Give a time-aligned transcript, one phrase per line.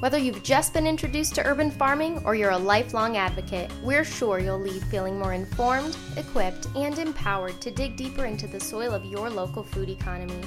[0.00, 4.38] Whether you've just been introduced to urban farming or you're a lifelong advocate, we're sure
[4.38, 9.04] you'll leave feeling more informed, equipped, and empowered to dig deeper into the soil of
[9.04, 10.40] your local food economy.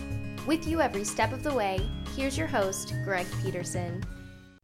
[0.47, 1.85] With you every step of the way,
[2.15, 4.01] here's your host, Greg Peterson.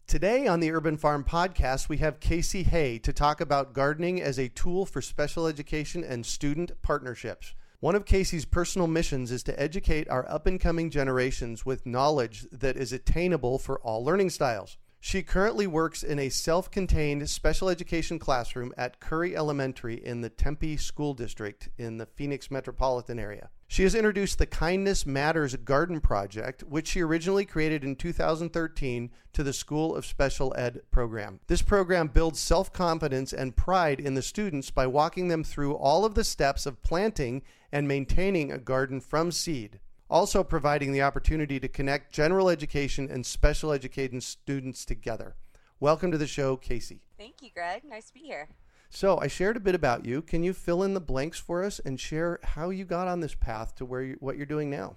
[0.08, 4.40] Today on the Urban Farm Podcast, we have Casey Hay to talk about gardening as
[4.40, 7.54] a tool for special education and student partnerships.
[7.80, 12.48] One of Casey's personal missions is to educate our up and coming generations with knowledge
[12.52, 14.78] that is attainable for all learning styles.
[15.00, 20.30] She currently works in a self contained special education classroom at Curry Elementary in the
[20.30, 23.50] Tempe School District in the Phoenix metropolitan area.
[23.68, 29.44] She has introduced the Kindness Matters Garden Project, which she originally created in 2013 to
[29.44, 31.42] the School of Special Ed program.
[31.48, 36.06] This program builds self confidence and pride in the students by walking them through all
[36.06, 39.80] of the steps of planting and maintaining a garden from seed
[40.10, 45.36] also providing the opportunity to connect general education and special education students together.
[45.80, 47.02] Welcome to the show, Casey.
[47.18, 47.84] Thank you, Greg.
[47.84, 48.50] Nice to be here.
[48.90, 50.22] So, I shared a bit about you.
[50.22, 53.36] Can you fill in the blanks for us and share how you got on this
[53.36, 54.96] path to where you, what you're doing now?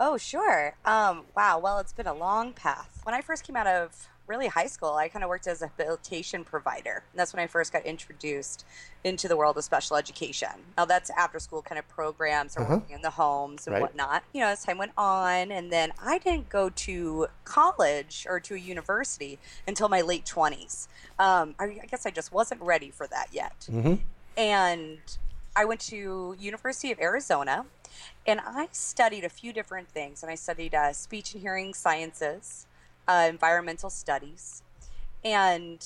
[0.00, 0.74] Oh, sure.
[0.84, 1.58] Um, wow.
[1.58, 3.00] Well, it's been a long path.
[3.04, 5.66] When I first came out of really high school, I kind of worked as a
[5.66, 7.02] habilitation provider.
[7.12, 8.64] And that's when I first got introduced
[9.04, 10.48] into the world of special education.
[10.76, 12.74] Now, that's after school kind of programs or uh-huh.
[12.74, 13.82] working in the homes and right.
[13.82, 14.24] whatnot.
[14.32, 18.54] You know, as time went on, and then I didn't go to college or to
[18.54, 20.88] a university until my late 20s.
[21.18, 23.66] Um, I, I, guess I just wasn't ready for that yet.
[23.70, 23.94] Mm-hmm.
[24.36, 24.98] And
[25.54, 27.64] I went to University of Arizona
[28.26, 30.22] and I studied a few different things.
[30.22, 32.65] And I studied uh, speech and hearing sciences
[33.08, 34.62] uh, environmental studies,
[35.24, 35.84] and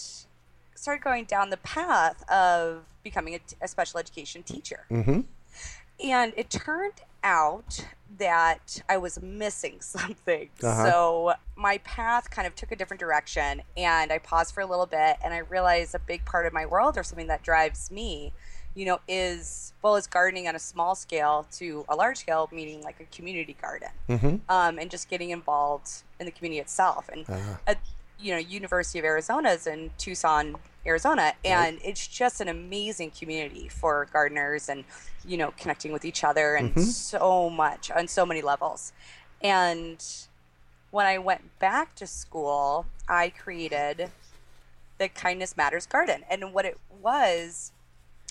[0.74, 4.86] started going down the path of becoming a, a special education teacher.
[4.90, 5.20] Mm-hmm.
[6.02, 7.84] And it turned out
[8.18, 10.48] that I was missing something.
[10.62, 10.90] Uh-huh.
[10.90, 14.86] So my path kind of took a different direction, and I paused for a little
[14.86, 18.32] bit, and I realized a big part of my world, or something that drives me,
[18.74, 22.82] you know, is well as gardening on a small scale to a large scale, meaning
[22.82, 24.36] like a community garden, mm-hmm.
[24.48, 27.08] um, and just getting involved in the community itself.
[27.08, 27.56] And uh-huh.
[27.66, 27.78] at,
[28.18, 31.84] you know, University of Arizona is in Tucson, Arizona, and right.
[31.84, 34.84] it's just an amazing community for gardeners and
[35.26, 36.80] you know connecting with each other and mm-hmm.
[36.80, 38.92] so much on so many levels.
[39.42, 40.04] And
[40.90, 44.10] when I went back to school, I created
[44.98, 47.72] the Kindness Matters Garden, and what it was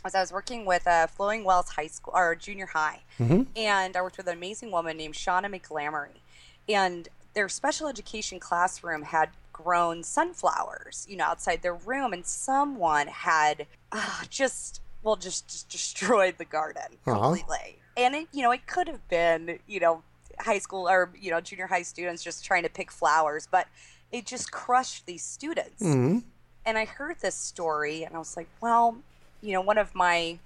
[0.04, 3.44] was I was working with uh, Flowing Wells High School or junior high, mm-hmm.
[3.56, 6.20] and I worked with an amazing woman named Shauna McGlamory,
[6.68, 13.08] and their special education classroom had grown sunflowers, you know, outside their room, and someone
[13.08, 17.20] had uh, just well just, just destroyed the garden uh-huh.
[17.20, 20.02] completely, and it you know it could have been you know
[20.40, 23.68] high school or you know junior high students just trying to pick flowers, but
[24.12, 25.84] it just crushed these students.
[25.84, 26.20] Mm-hmm.
[26.66, 28.98] And I heard this story, and I was like, well
[29.42, 30.40] you know, one of my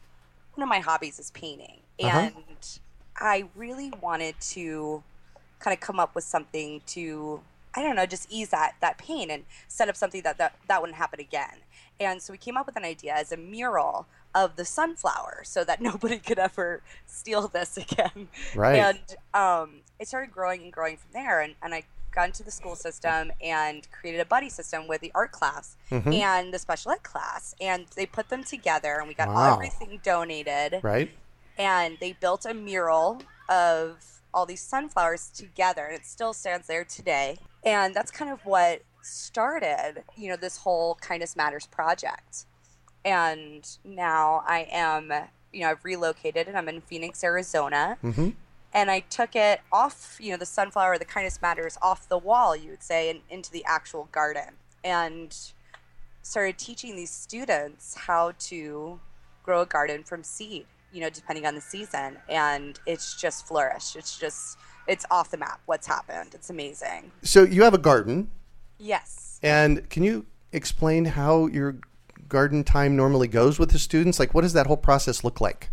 [0.56, 2.30] one of my hobbies is painting, uh-huh.
[2.36, 2.80] and
[3.18, 5.04] I really wanted to
[5.60, 7.42] kind of come up with something to
[7.76, 10.82] I don't know, just ease that that pain and set up something that that, that
[10.82, 11.58] wouldn't happen again.
[12.00, 15.64] And so we came up with an idea as a mural of the sunflower so
[15.64, 18.30] that nobody could ever steal this again.
[18.56, 18.76] Right.
[18.76, 21.42] And um, it started growing and growing from there.
[21.42, 25.12] And, and I got into the school system and created a buddy system with the
[25.16, 26.12] art class mm-hmm.
[26.12, 27.56] and the special ed class.
[27.60, 29.54] And they put them together and we got wow.
[29.54, 30.80] everything donated.
[30.84, 31.12] Right.
[31.58, 36.84] and they built a mural of all these sunflowers together, and it still stands there
[36.84, 37.38] today.
[37.64, 42.46] And that's kind of what started, you know, this whole Kindness Matters project.
[43.06, 45.12] And now I am,
[45.52, 47.98] you know, I've relocated and I'm in Phoenix, Arizona.
[48.04, 48.30] Mm-hmm.
[48.74, 52.56] And I took it off, you know, the sunflower, the Kindness Matters off the wall,
[52.56, 54.56] you would say, and into the actual garden.
[54.84, 55.36] And
[56.24, 59.00] started teaching these students how to
[59.44, 62.18] grow a garden from seed, you know, depending on the season.
[62.30, 63.96] And it's just flourished.
[63.96, 66.32] It's just, it's off the map what's happened.
[66.34, 67.12] It's amazing.
[67.22, 68.32] So you have a garden,
[68.80, 69.40] Yes.
[69.44, 71.76] and can you explain how your
[72.28, 74.20] garden time normally goes with the students?
[74.20, 75.70] Like, what does that whole process look like?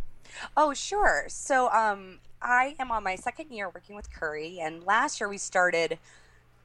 [0.56, 1.24] Oh, sure.
[1.28, 5.38] So, um, I am on my second year working with Curry, and last year we
[5.38, 5.98] started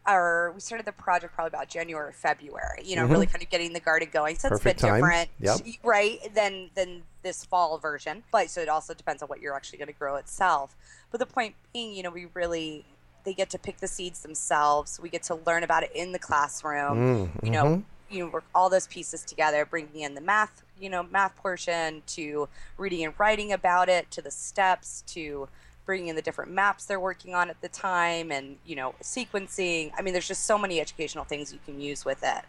[0.05, 2.81] our we started the project probably about January or February.
[2.83, 4.37] You know, really kind of getting the garden going.
[4.37, 5.01] So Perfect it's a bit time.
[5.01, 5.75] different, Yep.
[5.83, 6.19] right?
[6.35, 8.23] Than than this fall version.
[8.31, 10.75] But so it also depends on what you're actually going to grow itself.
[11.11, 12.85] But the point being, you know, we really
[13.23, 14.99] they get to pick the seeds themselves.
[15.01, 17.29] We get to learn about it in the classroom.
[17.33, 17.83] Mm, You know, mhm.
[18.11, 22.03] you know, work all those pieces together, bringing in the math, you know, math portion
[22.07, 22.47] to
[22.77, 25.49] reading and writing about it, to the steps, to
[25.85, 29.91] bringing in the different maps they're working on at the time, and you know, sequencing.
[29.97, 32.43] I mean, there's just so many educational things you can use with it.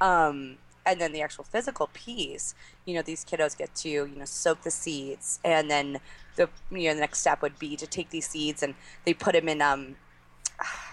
[0.00, 2.54] Um, and then the actual physical piece,
[2.84, 5.98] you know, these kiddos get to you know soak the seeds, and then
[6.36, 8.74] the you know the next step would be to take these seeds and
[9.04, 9.96] they put them in um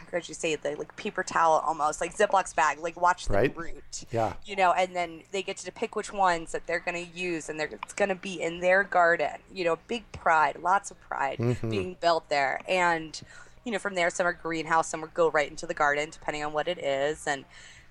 [0.10, 3.56] could you say the like paper towel almost like Ziploc bag, like watch the Right.
[3.58, 4.06] root.
[4.12, 4.34] Yeah.
[4.46, 7.50] You know, and then they get to pick which ones that they're going to use,
[7.50, 9.38] and they're it's going to be in their garden.
[9.54, 11.70] You know, big pride, lots of pride Mm-hmm.
[11.70, 13.20] being built there, and
[13.66, 16.44] you know, from there, some are greenhouse, some will go right into the garden, depending
[16.44, 17.46] on what it is, and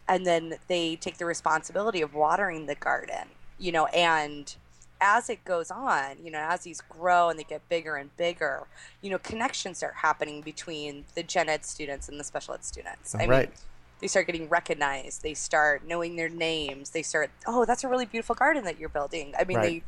[0.08, 3.28] and then they take the responsibility of watering the garden.
[3.58, 4.54] You know, and
[5.00, 8.66] as it goes on, you know, as these grow and they get bigger and bigger,
[9.00, 13.14] you know, connections start happening between the gen ed students and the special ed students.
[13.14, 13.48] I Right.
[13.48, 13.58] mean,
[14.00, 15.22] they start getting recognized.
[15.22, 16.90] They start knowing their names.
[16.90, 19.34] They start, oh, that's a really beautiful garden that you're building.
[19.38, 19.82] I mean, Right.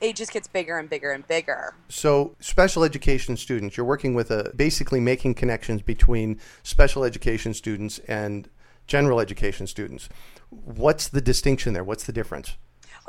[0.00, 1.74] they, it just gets bigger and bigger and bigger.
[1.88, 7.98] So, special education students, you're working with a basically making connections between special education students
[8.06, 8.48] and
[8.86, 10.08] general education students.
[10.50, 11.84] What's the distinction there?
[11.84, 12.56] What's the difference?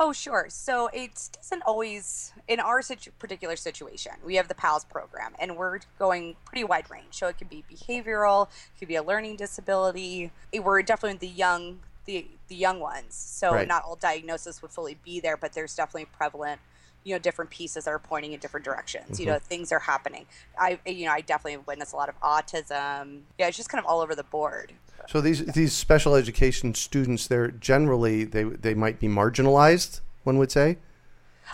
[0.02, 0.46] Oh, sure.
[0.48, 5.58] So it doesn't always, in our situ- particular situation, we have the PALS program and
[5.58, 7.08] we're going pretty wide range.
[7.10, 10.32] So it could be behavioral, it could be a learning disability.
[10.52, 13.14] It- We're definitely the young, the, the young ones.
[13.14, 13.68] So Right.
[13.68, 16.62] not all diagnosis would fully be there, but there's definitely prevalent,
[17.04, 19.18] you know, different pieces that are pointing in different directions.
[19.18, 20.26] You know, things are happening.
[20.58, 23.20] I, you know, I definitely witnessed a lot of autism.
[23.38, 24.72] Yeah, it's just kind of all over the board.
[25.08, 30.52] So these these special education students, they're generally they they might be marginalized, one would
[30.52, 30.76] say,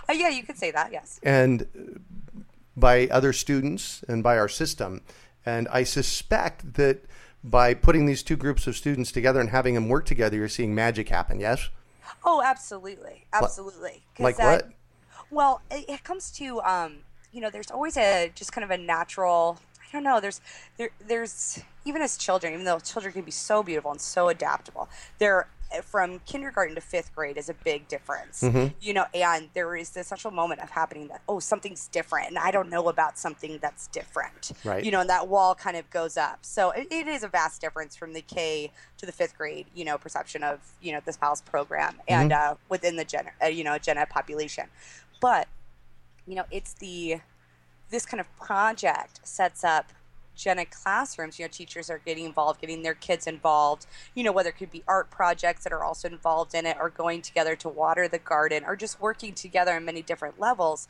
[0.09, 0.91] Uh, yeah, you could say that.
[0.93, 1.21] Yes.
[1.23, 1.99] and uh,
[2.77, 5.01] by other students and by our system.
[5.47, 7.05] And I suspect that
[7.45, 10.75] by putting these two groups of students together and having them work together, you're seeing
[10.75, 11.39] magic happen.
[11.39, 11.71] Yes,
[12.25, 14.73] Oh, absolutely, absolutely like that- what?
[15.31, 16.99] Well, it, it comes to um,
[17.33, 19.59] you know, there's always a just kind of a natural.
[19.83, 20.21] I don't know.
[20.21, 20.41] There's
[20.79, 24.89] there there's even as children, even though children can be so beautiful and so adaptable,
[25.19, 25.47] they're
[25.83, 28.43] from kindergarten to fifth grade is a big difference.
[28.81, 32.39] You know, and there is this special moment of happening that oh something's different, and
[32.39, 34.53] I don't know about something that's different.
[34.65, 34.85] Right.
[34.85, 36.39] You know, and that wall kind of goes up.
[36.43, 39.67] So it, it is a vast difference from the K to the fifth grade.
[39.75, 43.47] You know, perception of you know this PALS program and uh, within the gen uh,
[43.47, 44.67] you know gen ed population,
[45.21, 45.49] but
[46.27, 47.21] you know it's the
[47.91, 49.93] this kind of project sets up
[50.47, 51.39] ed classrooms.
[51.39, 53.87] You know teachers are getting involved getting their kids involved.
[54.15, 56.91] You know whether it could be art projects that are also involved in it or
[56.91, 60.89] going together to water the garden or just working together on many different levels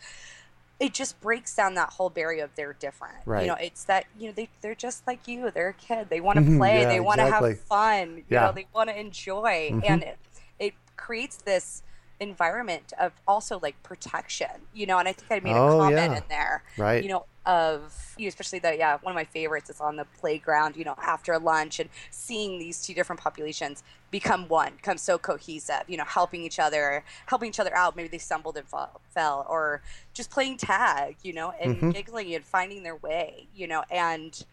[0.78, 3.16] it just breaks down that whole barrier of they're different.
[3.24, 3.42] Right.
[3.42, 5.50] you know it's that you know they, they're just like you.
[5.50, 6.08] They're a kid.
[6.10, 6.82] They want to Mhm, play.
[6.82, 7.50] Yeah, they want to exactly.
[7.52, 8.16] have fun.
[8.18, 8.40] You Yeah.
[8.46, 9.70] know they want to enjoy.
[9.72, 9.82] Mhm.
[9.88, 10.18] and it,
[10.58, 11.82] it creates this
[12.20, 15.96] environment of also like protection you know and i think i made a Oh, comment
[15.96, 16.16] yeah.
[16.16, 17.02] in there Right.
[17.02, 20.04] you know of you know, especially the yeah one of my favorites is on the
[20.18, 25.18] playground you know after lunch and seeing these two different populations become one become so
[25.18, 29.00] cohesive you know helping each other helping each other out maybe they stumbled and fall,
[29.10, 29.82] fell or
[30.14, 31.94] just playing tag you know and Mhm.
[31.94, 34.44] giggling and finding their way you know and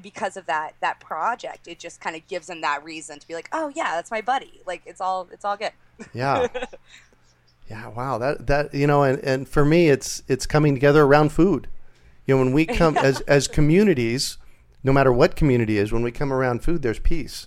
[0.00, 3.34] because of that that project it just kind of gives them that reason to be
[3.34, 5.72] like oh yeah that's my buddy like it's all it's all good
[6.12, 6.48] Yeah.
[7.70, 7.88] yeah.
[7.88, 8.18] Wow.
[8.18, 11.68] That that you know, and, and for me, it's it's coming together around food.
[12.26, 14.38] You know, when we come as as communities,
[14.84, 17.46] no matter what community is, when we come around food, there's peace.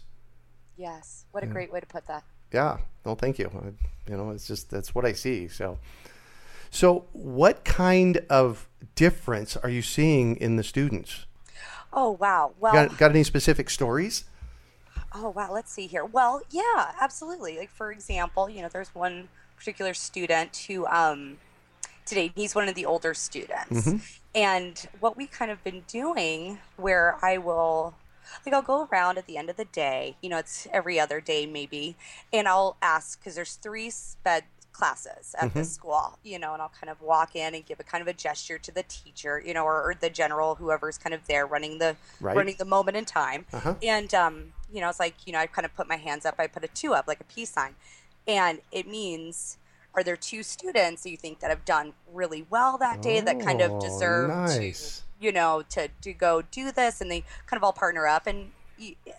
[0.77, 2.77] yes what a great way to put that Yeah.
[3.05, 3.51] No, thank you.
[3.53, 5.47] I, you know, it's just that's what I see.
[5.49, 5.77] So,
[6.71, 11.25] So, what kind of difference are you seeing in the students?
[11.91, 12.53] Oh wow.
[12.59, 14.23] Well, Got, got any specific stories?
[15.13, 16.05] Oh wow, let's see here.
[16.05, 17.57] Well, yeah, absolutely.
[17.57, 21.37] Like for example, you know, there's one particular student who um
[22.05, 23.95] today he's one of the older students.
[24.35, 27.95] And what we kind of been doing where I will
[28.45, 31.21] like I'll go around at the end of the day, you know, it's every other
[31.21, 31.95] day maybe,
[32.33, 36.71] and I'll ask cuz there's three sped classes at this school, you know, and I'll
[36.79, 39.53] kind of walk in and give a kind of a gesture to the teacher, you
[39.53, 42.35] know, or, or the general, whoever's kind of there running the Right.
[42.35, 43.45] running the moment in time.
[43.53, 43.75] Uh-huh.
[43.81, 46.35] And um, you know, it's like, you know, I kind of put my hands up,
[46.39, 47.75] I put a two up, like a peace sign.
[48.27, 49.57] And it means
[49.93, 53.39] are there two students that you think that have done really well that day that
[53.39, 55.03] kind of Oh, deserve nice.
[55.19, 58.27] to, you know, to, to go do this and they kind of all partner up
[58.27, 58.51] and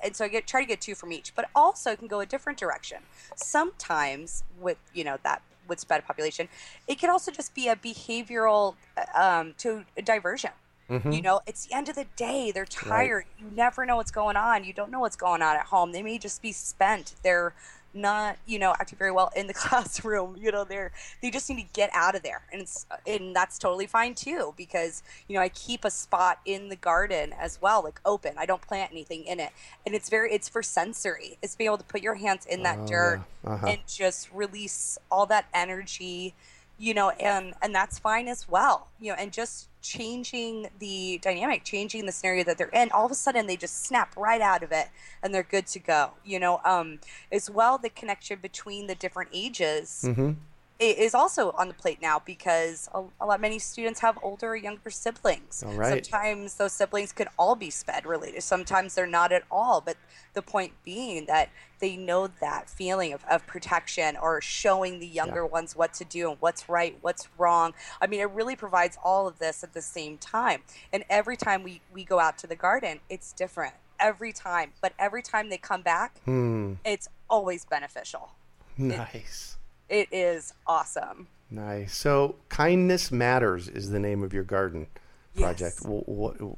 [0.05, 2.21] and so I get try to get two from each, but also it can go
[2.21, 2.99] a different direction.
[3.37, 6.49] Sometimes with you know that with sped population,
[6.87, 8.75] it can also just be a behavioral
[9.15, 10.51] um, to diversion.
[10.91, 11.13] Mm-hmm.
[11.13, 12.53] You know, it's the end of the day.
[12.53, 13.25] They're tired.
[13.41, 14.65] You never know what's going on.
[14.65, 15.93] You don't know what's going on at home.
[15.93, 17.15] They may just be spent.
[17.25, 17.55] They're
[17.97, 20.37] not, you know, acting very well in the classroom.
[20.39, 23.59] You know, they're they just need to get out of there, and it's and that's
[23.59, 27.83] totally fine too because you know I keep a spot in the garden as well,
[27.83, 28.35] like open.
[28.37, 29.51] I don't plant anything in it,
[29.85, 31.39] and it's very it's for sensory.
[31.43, 33.51] It's being able to put your hands in that dirt yeah.
[33.51, 33.67] Uh-huh.
[33.67, 36.35] and just release all that energy
[36.79, 41.65] you know and and that's fine as well you know and just changing the dynamic
[41.65, 44.63] changing the scenario that they're in all of a sudden they just snap right out
[44.63, 44.89] of it
[45.23, 46.99] and they're good to go you know um
[47.31, 50.33] as well the connection between the different ages Mm-hmm.
[50.79, 54.57] Is also on the plate now because a, a lot many students have older or
[54.57, 55.63] younger siblings.
[55.67, 56.05] All right.
[56.05, 58.43] Sometimes those siblings could all be sped related.
[58.43, 59.81] Sometimes they're not at all.
[59.81, 59.97] But
[60.35, 65.47] the point being that they know that feeling of, of protection or showing the younger
[65.47, 67.73] ones what to do and what's right, what's wrong.
[68.01, 70.63] I mean, it really provides all of this at the same time.
[70.93, 73.75] And every time we, we go out to the garden, it's different.
[73.99, 74.73] Every time.
[74.83, 76.75] But every time they come back, Hmm.
[76.85, 78.33] it's always beneficial.
[78.77, 79.57] Nice.
[79.59, 81.29] It is awesome.
[81.51, 81.95] Nice.
[81.97, 84.89] So, Kindness Matters is the name of your garden
[85.37, 85.81] project.
[85.85, 86.55] Yes.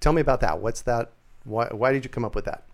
[0.00, 0.58] Tell me about that.
[0.58, 1.12] What's that?
[1.44, 2.64] Why, why did you come up with that?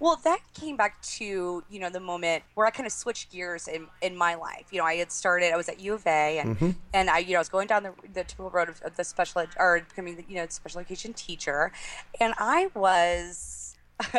[0.00, 3.68] Well, that came back to you know the moment where I kind of switched gears
[3.68, 4.66] in, in my life.
[4.70, 5.52] You know, I had started.
[5.52, 7.82] I was at U of A, and and I you know I was going down
[7.82, 10.80] the, the typical road of, of the special ed, or becoming the, you know special
[10.80, 11.72] education teacher,
[12.20, 13.76] and I was,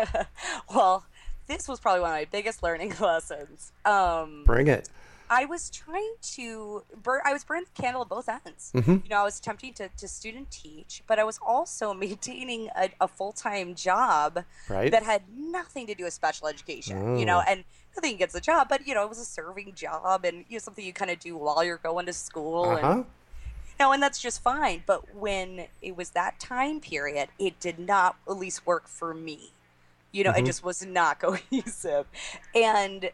[0.74, 1.06] well,
[1.48, 3.72] this was probably one of my biggest learning lessons.
[3.86, 4.90] Um, Bring it.
[5.30, 7.22] I was trying to burn.
[7.26, 8.72] I was burning the candle at both ends.
[8.76, 8.92] Mm-hmm.
[9.04, 12.90] You know, I was attempting to, to student teach, but I was also maintaining a,
[13.02, 14.92] a full time job Right.
[14.92, 17.18] that had nothing to do with special education.
[17.20, 17.52] You know, Oh.
[17.52, 17.64] and
[17.96, 20.60] nothing against the job, but you know, it was a serving job, and you know,
[20.60, 22.66] something you kind of do while you're going to school.
[22.66, 23.06] Uh And,
[23.80, 24.84] know, and that's just fine.
[24.86, 29.52] But when it was that time period, it did not at least work for me.
[30.12, 32.08] You know, it just was not cohesive.
[32.56, 33.12] And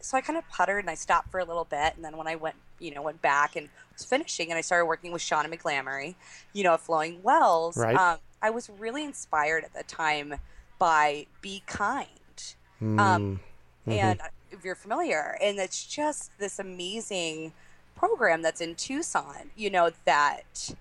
[0.00, 1.94] so I kind of puttered and I stopped for a little bit.
[1.96, 4.86] And then when I went, you know, went back and was finishing and I started
[4.86, 6.14] working with Shauna McGlamory,
[6.52, 7.96] you know, at Flowing Wells, Right.
[7.96, 10.34] um, I was really inspired at the time
[10.78, 12.54] by Be Kind.
[12.78, 12.98] Hmm.
[12.98, 13.40] Um,
[13.86, 14.20] and
[14.50, 17.52] if you're familiar, and it's just this amazing
[17.96, 20.74] program that's in Tucson, you know, that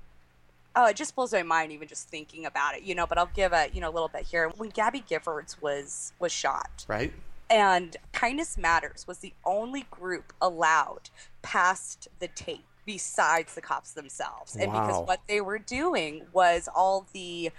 [0.75, 3.05] oh, it just blows my mind even just thinking about it, you know.
[3.05, 4.49] But I'll give a you know a little bit here.
[4.57, 7.13] When Gabby Giffords was was shot, Right.
[7.49, 11.09] And Kindness Matters was the only group allowed
[11.41, 14.55] past the tape besides the cops themselves.
[14.55, 14.87] And Wow.
[14.87, 17.51] because what they were doing was all the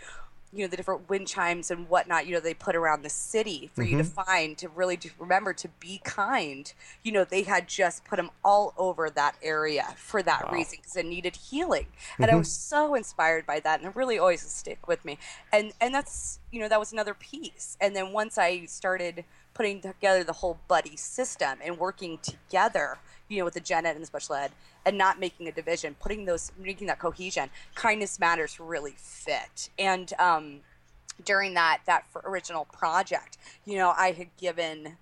[0.52, 3.68] you know the different wind chimes and whatnot you know they put around the city
[3.74, 4.22] for you to mm-hmm.
[4.22, 6.72] find to really to remember to be kind.
[7.02, 10.96] You know they had just put them all over that area for that reason because
[10.96, 11.86] it needed healing.
[12.18, 12.38] And i mm-hmm.
[12.38, 15.18] was so inspired by that and it really always stick with me.
[15.52, 17.76] And and that's you know that was another piece.
[17.80, 19.24] And then once i started
[19.54, 23.92] putting together the whole buddy system and working together you know with the gen ed
[23.92, 24.50] and the special ed
[24.84, 29.70] and not making a division putting those making that cohesion kindness matters really fit.
[29.78, 30.60] And um
[31.24, 34.96] during that that original project you know i had given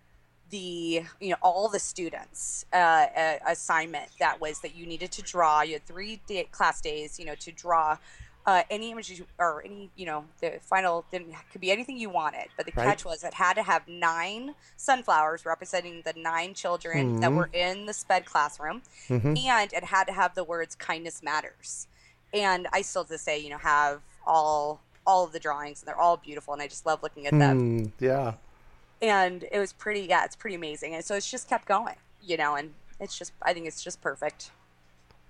[0.50, 3.06] the you know all the students uh,
[3.46, 7.24] assignment that was that you needed to draw you had three day, class days you
[7.24, 7.96] know to draw
[8.44, 12.46] uh, any images or any you know the final didn't could be anything you wanted
[12.56, 12.86] but the Right.
[12.88, 17.86] catch was it had to have nine sunflowers representing the nine children that were in
[17.86, 21.86] the sped classroom and it had to have the words kindness matters
[22.34, 26.00] and i still to say you know have all all of the drawings and they're
[26.00, 27.84] all beautiful and i just love looking at them Hmm.
[28.00, 28.32] Yeah.
[29.00, 32.36] and it was pretty yeah it's pretty amazing and so it's just kept going you
[32.36, 34.50] know and it's just i think it's just perfect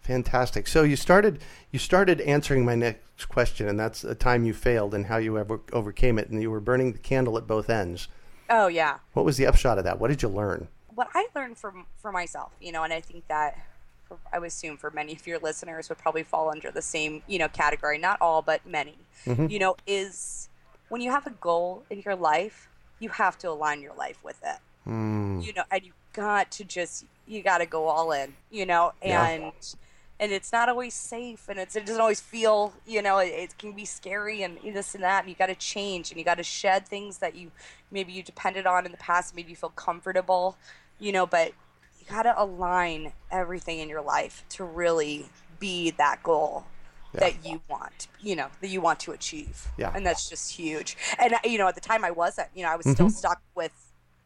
[0.02, 0.66] Fantastic.
[0.66, 1.40] So you started
[1.70, 5.38] you started answering my next question, and that's a time you failed and how you
[5.38, 8.08] ever overcame it, and you were burning the candle at both ends.
[8.50, 8.98] Oh yeah.
[9.12, 10.00] What was the upshot of that?
[10.00, 10.68] What did you learn?
[10.94, 13.58] What I learned from for myself, you know, and I think that
[14.04, 17.22] for, I would assume for many of your listeners would probably fall under the same,
[17.28, 17.96] you know, category.
[17.96, 18.96] Not all, but many.
[19.24, 19.46] Mm-hmm.
[19.46, 20.48] You know, is
[20.88, 22.68] when you have a goal in your life,
[22.98, 24.58] you have to align your life with it.
[24.84, 25.40] Hmm.
[25.40, 28.34] You know, and you got to just you got to go all in.
[28.50, 29.50] You know, Yeah.
[30.22, 33.58] And it's not always safe and it's, it doesn't always feel you know it, it
[33.58, 36.36] can be scary and this and that and you got to change and you got
[36.36, 37.50] to shed things that you
[37.90, 40.56] maybe you depended on in the past made you feel comfortable
[41.00, 41.52] you know but
[41.98, 45.26] you got to align everything in your life to really
[45.58, 46.64] be that goal
[47.14, 49.66] that you want you know that you want to achieve.
[49.76, 49.92] Yeah.
[49.94, 50.96] and that's just huge.
[51.18, 52.94] And you know at the time i wasn't you know i was mm-hmm.
[52.94, 53.72] still stuck with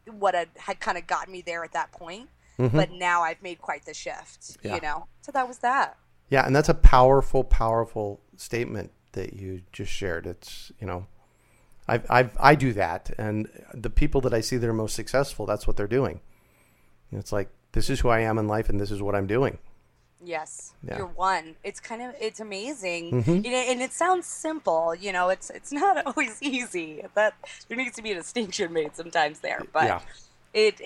[0.09, 2.75] what had, had kind of gotten me there at that point Mm-hmm.
[2.75, 4.75] but now i've made quite the shift Yeah.
[4.75, 5.95] you know so that was that
[6.29, 10.27] Yeah, and that's a powerful, powerful statement that you just shared.
[10.27, 11.07] It's you know,
[11.87, 15.45] I I I do that, and the people that I see that are most successful,
[15.45, 16.19] that's what they're doing.
[17.11, 19.57] It's like this is who I am in life, and this is what I'm doing.
[20.21, 20.97] Yes, Yeah.
[20.97, 21.55] you're one.
[21.63, 23.45] It's kind of it's amazing, mm-hmm.
[23.45, 24.93] you know, and it sounds simple.
[24.95, 27.03] You know, it's it's not always easy.
[27.15, 27.33] That
[27.67, 30.01] there needs to be a distinction made sometimes there, but Yeah.
[30.53, 30.81] it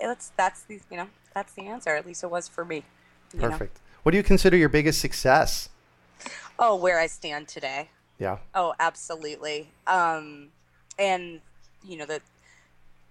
[0.00, 1.90] it's that's the you know that's the answer.
[1.96, 2.84] At least it was for me.
[3.32, 3.50] you know.
[3.50, 3.78] Perfect.
[4.02, 5.68] What do you consider your biggest success?
[6.58, 7.90] Oh, where I stand today.
[8.18, 8.38] Yeah.
[8.54, 9.70] Oh, absolutely.
[9.86, 10.48] Um,
[10.98, 11.40] and
[11.84, 12.22] you know that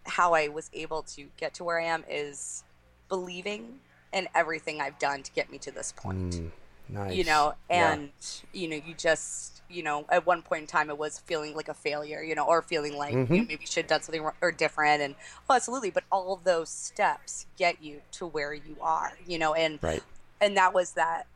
[0.06, 2.64] how I was able to get to where I am is
[3.10, 3.80] believing
[4.14, 6.52] in everything I've done to get me to this point.
[6.90, 7.16] Nice.
[7.16, 7.94] you know Yeah.
[7.94, 8.10] and
[8.54, 11.68] you know you just you know at one point in time it was feeling like
[11.68, 13.34] a failure you know or feeling like you know, mm-hmm.
[13.48, 15.16] maybe you should have done something or different and
[15.50, 19.80] oh absolutely but all those steps get you to where you are you know and
[19.82, 20.04] Right.
[20.40, 21.28] and that was that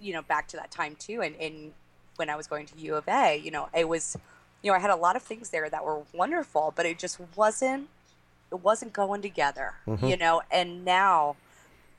[0.00, 1.72] you know back to that time too and, and
[2.16, 4.16] when i was going to u of a you know it was
[4.62, 7.18] you know i had a lot of things there that were wonderful but it just
[7.36, 7.88] wasn't
[8.52, 10.06] it wasn't going together mm-hmm.
[10.06, 11.36] you know and now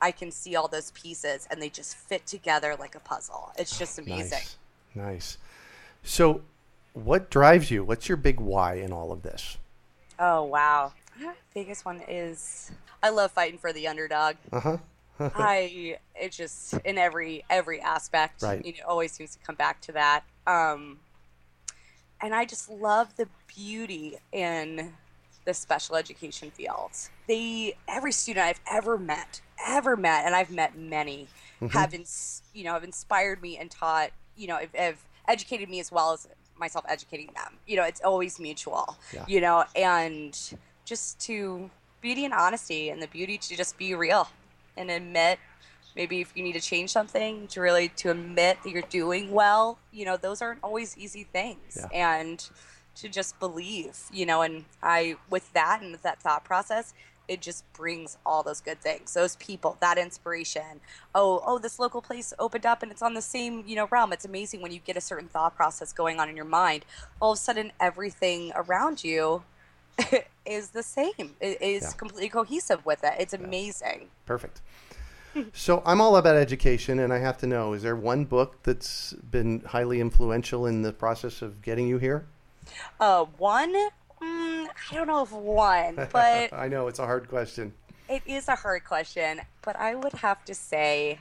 [0.00, 3.78] i can see all those pieces and they just fit together like a puzzle it's
[3.78, 4.56] just amazing Nice.
[4.94, 5.38] Nice.
[6.02, 6.40] So,
[6.94, 7.84] what drives you?
[7.84, 9.58] What's your big why in all of this?
[10.18, 10.92] oh wow
[11.54, 12.70] biggest one is
[13.02, 14.76] i love fighting for the underdog Uh huh.
[15.34, 18.64] I it just in every every aspect, Right.
[18.64, 20.22] you know, always seems to come back to that.
[20.46, 20.98] Um,
[22.22, 24.94] and I just love the beauty in
[25.44, 26.92] the special education field.
[27.28, 31.28] They every student I've ever met, ever met, and I've met many,
[31.60, 31.66] mm-hmm.
[31.68, 34.96] have ins, you know have inspired me and taught you know have, have
[35.28, 37.54] educated me as well as myself educating them.
[37.66, 38.96] You know, it's always mutual.
[39.12, 39.24] Yeah.
[39.26, 40.38] You know, and
[40.84, 41.70] just to
[42.00, 44.28] beauty and honesty and the beauty to just be real
[44.76, 45.38] and admit
[45.96, 49.78] maybe if you need to change something to really to admit that you're doing well
[49.92, 51.88] you know those aren't always easy things Yeah.
[51.92, 52.48] and
[52.96, 56.94] to just believe you know and i with that and with that thought process
[57.30, 60.80] it just brings all those good things those people that inspiration
[61.14, 64.12] oh oh this local place opened up and it's on the same you know realm
[64.12, 66.84] it's amazing when you get a certain thought process going on in your mind
[67.20, 69.42] all of a sudden everything around you
[70.44, 71.90] is the same it is Yeah.
[71.96, 74.60] completely cohesive with it it's amazing Perfect.
[75.52, 79.12] So I'm all about education, and I have to know: is there one book that's
[79.12, 82.26] been highly influential in the process of getting you here?
[82.98, 83.72] Uh, one?
[84.90, 87.72] I don't know if one, but I know it's a hard question.
[88.08, 89.40] it is a hard question.
[89.62, 91.18] But I would have to say,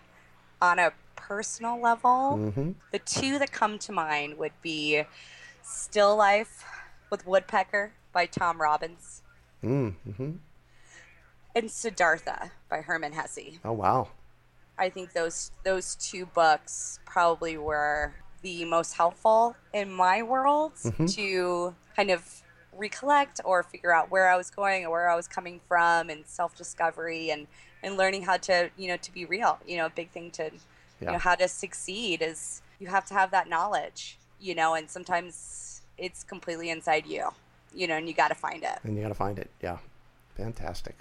[0.61, 5.03] on a personal level, the two that come to mind would be
[5.63, 6.63] Still Life
[7.11, 9.21] with Woodpecker by Tom Robbins
[9.63, 10.31] Mm-hmm.
[11.55, 13.59] and Siddhartha by Hermann Hesse.
[13.65, 14.07] Oh wow.
[14.77, 20.71] I think those those two books probably were the most helpful in my world
[21.09, 22.41] to kind of
[22.79, 26.25] recollect or figure out where I was going or where I was coming from and
[26.25, 27.47] self discovery and
[27.83, 29.59] and learning how to you know to be real.
[29.67, 30.51] You know, a big thing to
[31.01, 34.17] you know how to succeed is you have to have that knowledge.
[34.39, 37.29] You know, and sometimes it's completely inside you.
[37.73, 38.79] You know, and you got to find it.
[38.83, 39.49] And you got to find it.
[39.61, 39.77] Yeah.
[40.35, 40.95] Fantastic.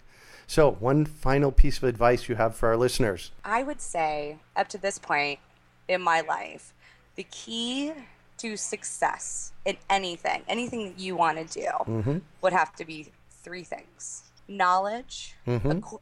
[0.46, 3.30] So, one final piece of advice you have for our listeners.
[3.44, 5.38] I would say, up to this point
[5.86, 6.72] in my life,
[7.16, 7.92] the key
[8.38, 13.64] to success in anything, anything that you want to do, would have to be three
[13.64, 15.98] things knowledge, equi-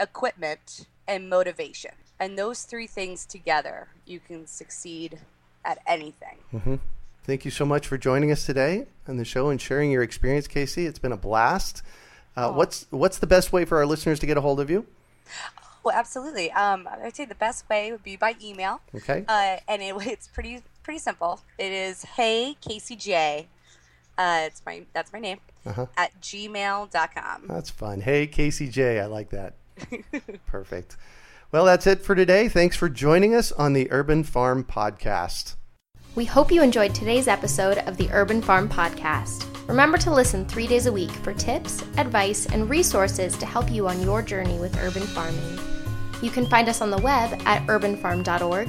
[0.00, 1.90] equipment, and motivation.
[2.18, 5.18] And those three things together, you can succeed
[5.64, 6.80] at anything.
[7.24, 10.48] Thank you so much for joining us today on the show and sharing your experience,
[10.48, 10.86] Casey.
[10.86, 11.82] It's been a blast.
[12.34, 14.86] Uh, what's what's the best way for our listeners to get a hold of you?
[15.84, 16.50] Oh, absolutely.
[16.52, 18.80] Um, I'd say the best way would be by email.
[18.94, 19.24] Okay.
[19.28, 21.40] Uh, and it, it's pretty pretty simple.
[21.58, 23.48] It is hey Casey J.
[24.18, 25.86] Uh, it's my that's my name Uh-huh.
[25.96, 27.44] at gmail.com.
[27.48, 28.00] That's fun.
[28.00, 29.54] Hey, Casey J, I like that.
[30.46, 30.96] Perfect.
[31.50, 32.48] Well, that's it for today.
[32.48, 35.56] Thanks for joining us on the Urban Farm Podcast.
[36.14, 39.46] We hope you enjoyed today's episode of the Urban Farm Podcast.
[39.68, 43.88] Remember to listen three days a week for tips, advice, and resources to help you
[43.88, 45.58] on your journey with urban farming.
[46.20, 48.68] You can find us on the web at urbanfarm.org